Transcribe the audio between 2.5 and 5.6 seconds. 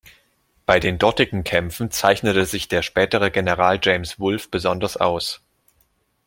der spätere General James Wolfe besonders aus.